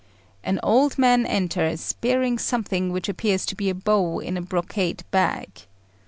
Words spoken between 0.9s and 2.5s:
man enters, bearing